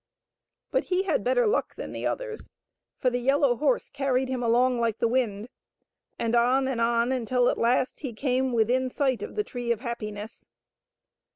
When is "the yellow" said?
3.11-3.55